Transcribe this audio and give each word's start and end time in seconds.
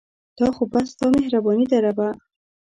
دا 0.37 0.47
خو 0.55 0.63
بس 0.73 0.87
ستا 0.93 1.05
مهرباني 1.15 1.65
ده 1.71 1.77
ربه 1.85 2.09